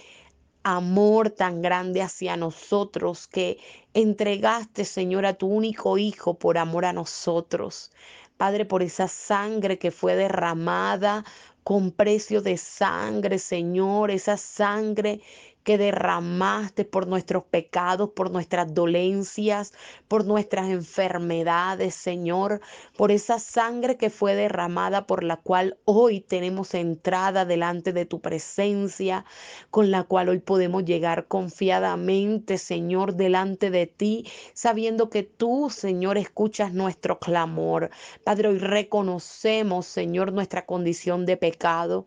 amor 0.76 1.30
tan 1.30 1.62
grande 1.62 2.02
hacia 2.02 2.37
nosotros 2.37 3.26
que 3.26 3.58
entregaste, 3.94 4.84
Señor, 4.84 5.25
a 5.26 5.34
tu 5.34 5.46
único 5.46 5.98
Hijo 5.98 6.34
por 6.38 6.58
amor 6.58 6.84
a 6.84 6.92
nosotros. 6.92 7.90
Padre, 8.37 8.64
por 8.64 8.82
esa 8.82 9.08
sangre 9.08 9.78
que 9.78 9.90
fue 9.90 10.14
derramada 10.14 11.25
con 11.64 11.90
precio 11.90 12.40
de 12.42 12.56
sangre, 12.56 13.38
Señor, 13.38 14.10
esa 14.10 14.37
sangre 14.37 15.20
que 15.68 15.76
derramaste 15.76 16.87
por 16.87 17.06
nuestros 17.06 17.44
pecados, 17.44 18.12
por 18.16 18.30
nuestras 18.30 18.72
dolencias, 18.72 19.75
por 20.08 20.25
nuestras 20.25 20.70
enfermedades, 20.70 21.94
Señor, 21.94 22.62
por 22.96 23.12
esa 23.12 23.38
sangre 23.38 23.98
que 23.98 24.08
fue 24.08 24.34
derramada 24.34 25.06
por 25.06 25.22
la 25.22 25.37
cual 25.37 25.76
hoy 25.84 26.22
tenemos 26.22 26.72
entrada 26.72 27.44
delante 27.44 27.92
de 27.92 28.06
tu 28.06 28.22
presencia, 28.22 29.26
con 29.68 29.90
la 29.90 30.04
cual 30.04 30.30
hoy 30.30 30.38
podemos 30.38 30.87
llegar 30.87 31.26
confiadamente, 31.26 32.56
Señor, 32.56 33.14
delante 33.16 33.70
de 33.70 33.87
ti, 33.87 34.26
sabiendo 34.54 35.10
que 35.10 35.22
tú, 35.22 35.68
Señor, 35.68 36.16
escuchas 36.16 36.72
nuestro 36.72 37.18
clamor. 37.18 37.90
Padre, 38.25 38.48
hoy 38.48 38.58
reconocemos, 38.58 39.84
Señor, 39.84 40.32
nuestra 40.32 40.64
condición 40.64 41.26
de 41.26 41.37
pecado. 41.37 42.06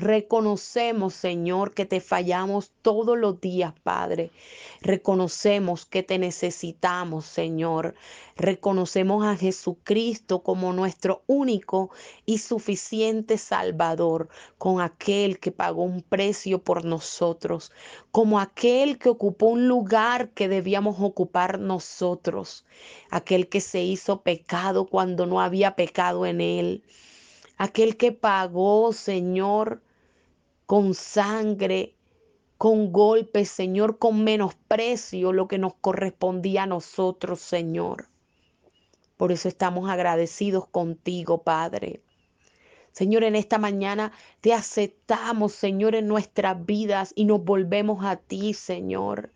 Reconocemos, 0.00 1.12
Señor, 1.12 1.74
que 1.74 1.84
te 1.84 2.00
fallamos 2.00 2.72
todos 2.80 3.18
los 3.18 3.38
días, 3.38 3.74
Padre. 3.82 4.30
Reconocemos 4.80 5.84
que 5.84 6.02
te 6.02 6.18
necesitamos, 6.18 7.26
Señor. 7.26 7.94
Reconocemos 8.34 9.26
a 9.26 9.36
Jesucristo 9.36 10.42
como 10.42 10.72
nuestro 10.72 11.22
único 11.26 11.90
y 12.24 12.38
suficiente 12.38 13.36
Salvador, 13.36 14.30
con 14.56 14.80
aquel 14.80 15.38
que 15.38 15.52
pagó 15.52 15.82
un 15.82 16.00
precio 16.00 16.64
por 16.64 16.86
nosotros, 16.86 17.70
como 18.10 18.40
aquel 18.40 18.96
que 18.96 19.10
ocupó 19.10 19.48
un 19.48 19.68
lugar 19.68 20.30
que 20.30 20.48
debíamos 20.48 20.96
ocupar 21.00 21.58
nosotros, 21.58 22.64
aquel 23.10 23.50
que 23.50 23.60
se 23.60 23.82
hizo 23.82 24.22
pecado 24.22 24.86
cuando 24.86 25.26
no 25.26 25.42
había 25.42 25.76
pecado 25.76 26.24
en 26.24 26.40
él 26.40 26.84
aquel 27.60 27.98
que 27.98 28.10
pagó, 28.10 28.94
Señor, 28.94 29.82
con 30.70 30.94
sangre, 30.94 31.96
con 32.56 32.92
golpes, 32.92 33.50
Señor, 33.50 33.98
con 33.98 34.22
menosprecio 34.22 35.32
lo 35.32 35.48
que 35.48 35.58
nos 35.58 35.74
correspondía 35.74 36.62
a 36.62 36.66
nosotros, 36.66 37.40
Señor. 37.40 38.06
Por 39.16 39.32
eso 39.32 39.48
estamos 39.48 39.90
agradecidos 39.90 40.68
contigo, 40.68 41.42
Padre. 41.42 42.04
Señor, 42.92 43.24
en 43.24 43.34
esta 43.34 43.58
mañana 43.58 44.12
te 44.40 44.54
aceptamos, 44.54 45.54
Señor, 45.54 45.96
en 45.96 46.06
nuestras 46.06 46.64
vidas 46.64 47.12
y 47.16 47.24
nos 47.24 47.42
volvemos 47.42 48.04
a 48.04 48.14
ti, 48.14 48.54
Señor. 48.54 49.32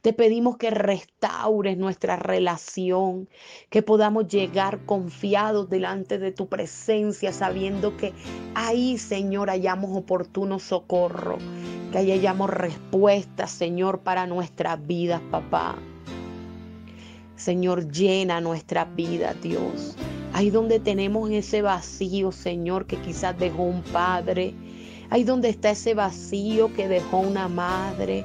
Te 0.00 0.12
pedimos 0.12 0.56
que 0.58 0.70
restaures 0.70 1.76
nuestra 1.76 2.16
relación, 2.16 3.28
que 3.68 3.82
podamos 3.82 4.28
llegar 4.28 4.84
confiados 4.86 5.68
delante 5.68 6.18
de 6.18 6.30
tu 6.30 6.48
presencia, 6.48 7.32
sabiendo 7.32 7.96
que 7.96 8.12
ahí, 8.54 8.96
Señor, 8.96 9.48
hallamos 9.48 9.96
oportuno 9.96 10.60
socorro, 10.60 11.38
que 11.90 11.98
ahí 11.98 12.12
hallamos 12.12 12.48
respuestas, 12.48 13.50
Señor, 13.50 14.00
para 14.00 14.28
nuestras 14.28 14.86
vidas, 14.86 15.20
papá. 15.32 15.76
Señor, 17.34 17.90
llena 17.90 18.40
nuestra 18.40 18.84
vida, 18.84 19.34
Dios. 19.42 19.96
Ahí 20.32 20.50
donde 20.50 20.78
tenemos 20.78 21.28
ese 21.30 21.60
vacío, 21.60 22.30
Señor, 22.30 22.86
que 22.86 23.00
quizás 23.00 23.36
dejó 23.36 23.64
un 23.64 23.82
padre. 23.82 24.54
Ahí 25.10 25.24
donde 25.24 25.48
está 25.48 25.70
ese 25.70 25.94
vacío 25.94 26.72
que 26.74 26.86
dejó 26.86 27.18
una 27.18 27.48
madre 27.48 28.24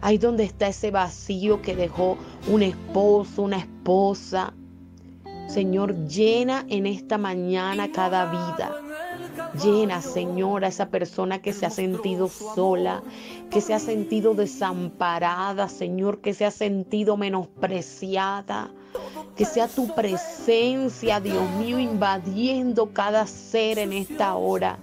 Ahí 0.00 0.18
donde 0.18 0.44
está 0.44 0.68
ese 0.68 0.90
vacío 0.90 1.62
que 1.62 1.74
dejó 1.74 2.16
un 2.48 2.62
esposo, 2.62 3.42
una 3.42 3.58
esposa. 3.58 4.52
Señor, 5.48 6.06
llena 6.06 6.64
en 6.68 6.86
esta 6.86 7.18
mañana 7.18 7.90
cada 7.92 8.30
vida. 8.30 8.80
Llena, 9.62 10.02
Señor, 10.02 10.64
a 10.64 10.68
esa 10.68 10.88
persona 10.88 11.40
que 11.40 11.52
se 11.52 11.66
ha 11.66 11.70
sentido 11.70 12.28
sola, 12.28 13.02
que 13.50 13.60
se 13.60 13.74
ha 13.74 13.78
sentido 13.78 14.34
desamparada, 14.34 15.68
Señor, 15.68 16.20
que 16.20 16.34
se 16.34 16.44
ha 16.44 16.50
sentido 16.50 17.16
menospreciada. 17.16 18.70
Que 19.36 19.44
sea 19.44 19.68
tu 19.68 19.94
presencia, 19.94 21.20
Dios 21.20 21.50
mío, 21.58 21.78
invadiendo 21.78 22.92
cada 22.92 23.26
ser 23.26 23.78
en 23.78 23.92
esta 23.92 24.34
hora. 24.34 24.78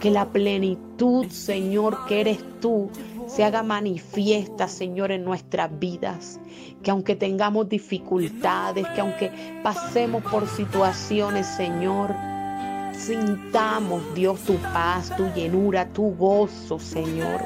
Que 0.00 0.10
la 0.10 0.26
plenitud, 0.26 1.26
Señor, 1.28 2.06
que 2.06 2.20
eres 2.20 2.38
tú, 2.60 2.90
se 3.38 3.44
haga 3.44 3.62
manifiesta, 3.62 4.66
Señor, 4.66 5.12
en 5.12 5.24
nuestras 5.24 5.70
vidas. 5.78 6.40
Que 6.82 6.90
aunque 6.90 7.14
tengamos 7.14 7.68
dificultades, 7.68 8.84
que 8.88 9.00
aunque 9.00 9.60
pasemos 9.62 10.24
por 10.24 10.48
situaciones, 10.48 11.46
Señor, 11.46 12.16
sintamos, 12.94 14.02
Dios, 14.16 14.40
tu 14.40 14.56
paz, 14.56 15.14
tu 15.16 15.28
llenura, 15.36 15.86
tu 15.92 16.16
gozo, 16.16 16.80
Señor. 16.80 17.42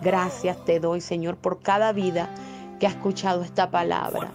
Gracias 0.00 0.56
te 0.64 0.80
doy, 0.80 1.02
Señor, 1.02 1.36
por 1.36 1.60
cada 1.60 1.92
vida 1.92 2.30
que 2.78 2.86
ha 2.86 2.90
escuchado 2.90 3.42
esta 3.42 3.70
palabra. 3.70 4.32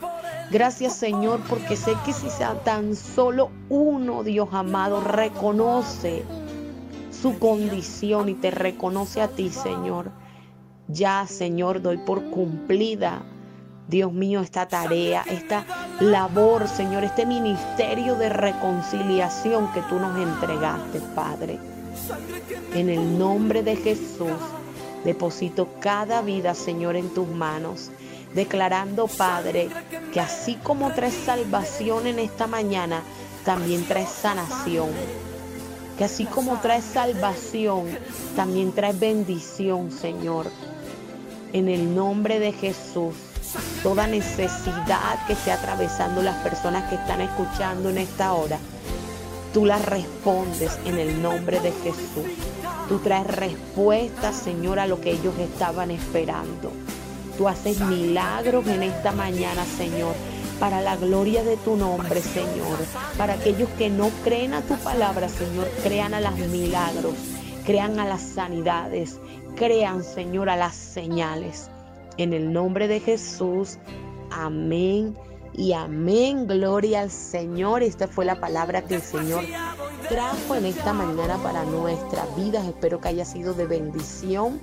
Gracias 0.52 0.94
Señor 0.94 1.40
porque 1.50 1.76
sé 1.76 1.96
que 2.06 2.14
si 2.14 2.28
tan 2.64 2.96
solo 2.96 3.50
uno, 3.70 4.24
Dios 4.24 4.50
amado, 4.52 5.02
reconoce 5.02 6.24
su 7.26 7.40
condición 7.40 8.30
y 8.30 8.36
te 8.36 8.52
reconoce 8.52 9.20
a 9.20 9.28
ti, 9.28 9.50
Señor. 9.50 10.12
Ya, 10.88 11.26
Señor, 11.26 11.82
doy 11.82 11.98
por 11.98 12.30
cumplida, 12.30 13.24
Dios 13.88 14.14
mío, 14.14 14.42
esta 14.42 14.68
tarea, 14.68 15.24
esta 15.28 15.66
labor, 16.02 16.68
Señor, 16.68 17.04
este 17.04 17.26
ministerio 17.26 18.14
de 18.14 18.30
reconciliación 18.30 19.74
que 19.74 19.82
tú 19.90 19.96
nos 19.96 20.16
entregaste, 20.20 21.02
Padre. 21.16 21.58
En 22.76 22.90
el 22.90 23.18
nombre 23.18 23.64
de 23.64 23.76
Jesús, 23.76 24.30
deposito 25.04 25.68
cada 25.80 26.22
vida, 26.22 26.54
Señor, 26.54 26.96
en 26.96 27.12
tus 27.12 27.28
manos 27.28 27.90
declarando, 28.36 29.08
Padre, 29.08 29.70
que 30.14 30.20
así 30.20 30.60
como 30.62 30.94
traes 30.94 31.16
salvación 31.16 32.06
en 32.06 32.20
esta 32.20 32.46
mañana, 32.46 33.02
también 33.44 33.84
traes 33.88 34.10
sanación. 34.10 34.90
Que 35.98 36.04
así 36.04 36.26
como 36.26 36.60
traes 36.60 36.84
salvación, 36.84 37.86
también 38.36 38.74
traes 38.74 39.00
bendición, 39.00 39.92
Señor. 39.92 40.48
En 41.54 41.70
el 41.70 41.96
nombre 41.96 42.40
de 42.40 42.52
Jesús, 42.52 43.16
toda 43.82 44.06
necesidad 44.08 45.26
que 45.26 45.34
esté 45.34 45.52
atravesando 45.52 46.22
las 46.22 46.36
personas 46.44 46.90
que 46.90 46.96
están 46.96 47.22
escuchando 47.22 47.90
en 47.90 48.00
esta 48.00 48.34
hora, 48.34 48.60
tú 49.54 49.66
la 49.66 49.80
respondes 49.80 50.78
en 50.86 50.98
el 50.98 51.22
nombre 51.22 51.62
de 51.62 51.72
Jesús. 51.72 52.30
Tú 52.90 53.00
traes 53.00 53.28
respuesta, 53.28 54.34
Señor, 54.34 54.80
a 54.80 54.88
lo 54.88 55.00
que 55.00 55.12
ellos 55.12 55.34
estaban 55.40 55.92
esperando. 55.92 56.72
Tú 57.38 57.48
haces 57.48 57.80
milagros 57.80 58.68
en 58.68 58.84
esta 58.84 59.12
mañana, 59.12 59.64
Señor, 59.66 60.14
para 60.60 60.82
la 60.82 60.96
gloria 60.96 61.44
de 61.44 61.58
tu 61.58 61.76
nombre, 61.76 62.22
Señor. 62.22 62.78
Para 63.18 63.34
aquellos 63.34 63.70
que 63.78 63.90
no 63.90 64.10
creen 64.24 64.54
a 64.54 64.62
tu 64.62 64.76
palabra, 64.78 65.30
Señor, 65.30 65.68
crean 65.84 66.14
a 66.14 66.22
los 66.22 66.38
milagros, 66.50 67.16
crean 67.66 68.00
a 68.00 68.06
las 68.06 68.22
sanidades, 68.22 69.20
crean, 69.56 70.04
Señor, 70.04 70.50
a 70.50 70.56
las 70.56 70.76
señales. 70.76 71.70
En 72.18 72.34
el 72.34 72.54
nombre 72.54 72.88
de 72.88 73.00
Jesús, 73.00 73.78
amén 74.32 75.16
y 75.54 75.74
amén. 75.74 76.48
Gloria 76.48 77.02
al 77.02 77.12
Señor. 77.12 77.84
Esta 77.84 78.08
fue 78.08 78.26
la 78.26 78.40
palabra 78.40 78.84
que 78.84 78.96
el 78.96 79.02
Señor 79.02 79.44
trajo 80.10 80.56
en 80.56 80.66
esta 80.66 80.94
mañana 80.94 81.38
para 81.38 81.64
nuestras 81.66 82.36
vidas. 82.36 82.66
Espero 82.66 83.02
que 83.02 83.10
haya 83.10 83.26
sido 83.26 83.54
de 83.54 83.66
bendición 83.66 84.62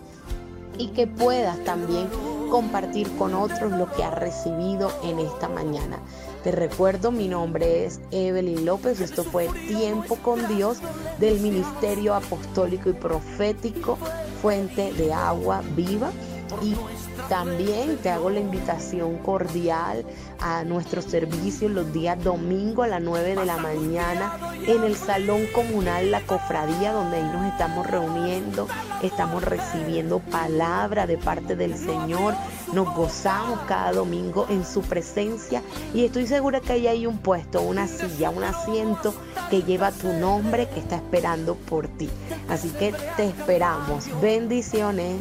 y 0.78 0.88
que 0.88 1.06
puedas 1.06 1.62
también 1.64 2.08
compartir 2.52 3.10
con 3.16 3.32
otros 3.32 3.72
lo 3.72 3.90
que 3.90 4.04
has 4.04 4.12
recibido 4.14 4.92
en 5.02 5.18
esta 5.18 5.48
mañana. 5.48 6.00
Te 6.44 6.52
recuerdo, 6.52 7.10
mi 7.10 7.26
nombre 7.26 7.86
es 7.86 7.98
Evelyn 8.10 8.66
López. 8.66 9.00
Esto 9.00 9.24
fue 9.24 9.48
Tiempo 9.68 10.16
con 10.16 10.46
Dios 10.54 10.76
del 11.18 11.40
Ministerio 11.40 12.14
Apostólico 12.14 12.90
y 12.90 12.92
Profético 12.92 13.96
Fuente 14.42 14.92
de 14.92 15.14
Agua 15.14 15.62
Viva. 15.74 16.10
Y 16.60 16.76
también 17.28 17.96
te 17.98 18.10
hago 18.10 18.30
la 18.30 18.40
invitación 18.40 19.18
cordial 19.18 20.04
a 20.40 20.64
nuestro 20.64 21.02
servicio 21.02 21.68
los 21.68 21.92
días 21.92 22.22
domingo 22.22 22.82
a 22.82 22.88
las 22.88 23.00
9 23.00 23.36
de 23.36 23.46
la 23.46 23.56
mañana 23.56 24.38
en 24.66 24.84
el 24.84 24.96
Salón 24.96 25.46
Comunal 25.54 26.10
La 26.10 26.20
Cofradía, 26.22 26.92
donde 26.92 27.18
ahí 27.18 27.30
nos 27.32 27.46
estamos 27.46 27.86
reuniendo, 27.86 28.68
estamos 29.02 29.42
recibiendo 29.42 30.18
palabra 30.18 31.06
de 31.06 31.16
parte 31.16 31.56
del 31.56 31.76
Señor, 31.76 32.34
nos 32.72 32.94
gozamos 32.94 33.60
cada 33.66 33.92
domingo 33.92 34.46
en 34.48 34.64
su 34.64 34.82
presencia 34.82 35.62
y 35.94 36.04
estoy 36.04 36.26
segura 36.26 36.60
que 36.60 36.72
ahí 36.72 36.86
hay 36.86 37.06
un 37.06 37.18
puesto, 37.18 37.62
una 37.62 37.86
silla, 37.86 38.30
un 38.30 38.44
asiento 38.44 39.14
que 39.50 39.62
lleva 39.62 39.92
tu 39.92 40.12
nombre 40.12 40.68
que 40.68 40.80
está 40.80 40.96
esperando 40.96 41.54
por 41.54 41.88
ti. 41.88 42.08
Así 42.48 42.70
que 42.70 42.94
te 43.16 43.26
esperamos. 43.26 44.08
Bendiciones. 44.20 45.16